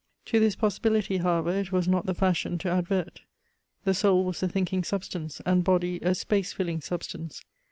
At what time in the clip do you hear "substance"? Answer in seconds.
4.83-5.41, 6.81-7.45